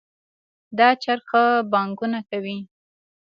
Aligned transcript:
دا 0.77 0.89
چرګ 1.03 1.23
ښه 1.29 1.43
بانګونه 1.71 2.19
کوي 2.29 2.57